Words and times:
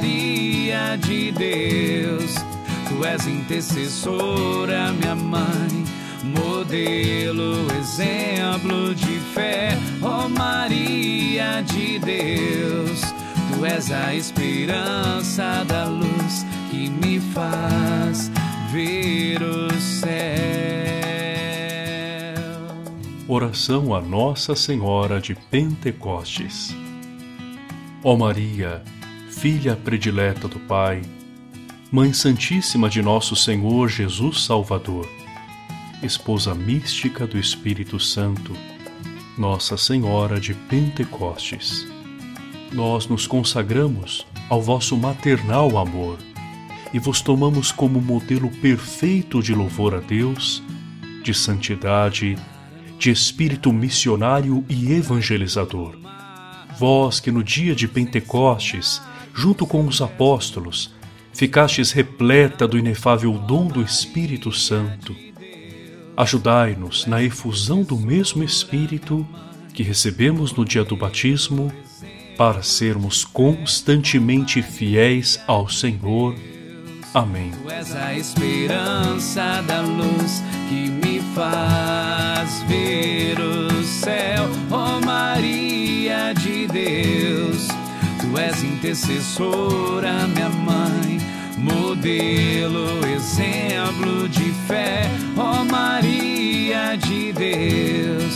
Maria 0.00 0.96
de 0.96 1.30
Deus, 1.30 2.34
tu 2.88 3.04
és 3.04 3.26
intercessora, 3.26 4.94
minha 4.94 5.14
mãe, 5.14 5.84
modelo, 6.24 7.70
exemplo 7.78 8.94
de 8.94 9.20
fé, 9.34 9.78
ó 10.00 10.26
Maria 10.26 11.62
de 11.64 11.98
Deus, 11.98 13.02
tu 13.52 13.66
és 13.66 13.92
a 13.92 14.14
esperança 14.14 15.66
da 15.68 15.84
luz 15.84 16.46
que 16.70 16.88
me 16.88 17.20
faz 17.34 18.30
ver 18.72 19.42
o 19.42 19.70
céu. 19.78 20.08
Oração 23.28 23.94
a 23.94 24.00
Nossa 24.00 24.56
Senhora 24.56 25.20
de 25.20 25.34
Pentecostes. 25.34 26.74
Ó 28.02 28.16
Maria, 28.16 28.82
filha 29.30 29.76
predileta 29.76 30.48
do 30.48 30.58
Pai, 30.58 31.02
Mãe 31.90 32.12
Santíssima 32.12 32.90
de 32.90 33.00
nosso 33.00 33.34
Senhor 33.34 33.88
Jesus 33.88 34.44
Salvador, 34.44 35.08
esposa 36.02 36.54
mística 36.54 37.26
do 37.26 37.38
Espírito 37.38 37.98
Santo, 37.98 38.54
Nossa 39.38 39.76
Senhora 39.76 40.38
de 40.38 40.52
Pentecostes, 40.52 41.86
nós 42.72 43.06
nos 43.06 43.26
consagramos 43.26 44.26
ao 44.48 44.60
vosso 44.60 44.96
maternal 44.96 45.78
amor 45.78 46.18
e 46.92 46.98
vos 46.98 47.22
tomamos 47.22 47.72
como 47.72 48.00
modelo 48.00 48.50
perfeito 48.50 49.40
de 49.42 49.54
louvor 49.54 49.94
a 49.94 50.00
Deus, 50.00 50.62
de 51.22 51.32
santidade 51.32 52.36
de 52.98 53.10
espírito 53.10 53.72
missionário 53.72 54.62
e 54.68 54.92
evangelizador. 54.92 55.96
Vós 56.78 57.18
que 57.18 57.30
no 57.30 57.42
dia 57.42 57.74
de 57.74 57.88
Pentecostes, 57.88 59.00
junto 59.34 59.66
com 59.66 59.86
os 59.86 60.00
apóstolos, 60.00 60.94
ficastes 61.32 61.92
repleta 61.92 62.66
do 62.66 62.78
inefável 62.78 63.32
dom 63.32 63.66
do 63.66 63.82
Espírito 63.82 64.52
Santo, 64.52 65.14
ajudai-nos 66.16 67.06
na 67.06 67.22
efusão 67.22 67.82
do 67.82 67.96
mesmo 67.96 68.42
Espírito 68.42 69.26
que 69.72 69.82
recebemos 69.82 70.52
no 70.52 70.64
dia 70.64 70.84
do 70.84 70.96
batismo, 70.96 71.72
para 72.36 72.62
sermos 72.62 73.24
constantemente 73.24 74.62
fiéis 74.62 75.40
ao 75.46 75.68
Senhor. 75.68 76.34
Amém. 77.12 77.50
Tu 77.50 77.70
és 77.70 77.94
a 77.94 78.14
esperança 78.14 79.62
da 79.66 79.80
luz 79.80 80.42
que 80.68 80.90
me 80.90 81.20
faz 81.34 82.62
ver 82.68 83.38
o 83.40 83.82
céu, 83.84 84.48
ó 84.70 84.98
oh 84.98 85.04
Maria 85.04 86.32
de 86.34 86.66
Deus. 86.66 87.19
Tu 88.30 88.38
és 88.38 88.62
intercessora, 88.62 90.28
minha 90.28 90.48
mãe, 90.48 91.18
modelo, 91.58 93.04
exemplo 93.04 94.28
de 94.28 94.52
fé, 94.68 95.10
ó 95.36 95.62
oh 95.62 95.64
Maria 95.64 96.94
de 96.96 97.32
Deus. 97.32 98.34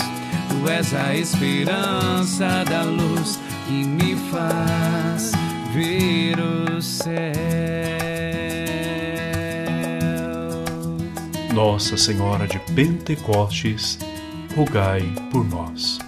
Tu 0.49 0.69
és 0.69 0.93
a 0.95 1.15
esperança 1.15 2.65
da 2.69 2.83
luz 2.83 3.39
que 3.69 3.85
me 3.85 4.17
faz 4.33 5.31
ver 5.73 6.41
o 6.41 6.83
céu. 6.83 7.15
Nossa 11.55 11.97
Senhora 11.97 12.49
de 12.49 12.59
Pentecostes, 12.75 13.97
rogai 14.57 15.05
por 15.31 15.49
nós. 15.49 16.04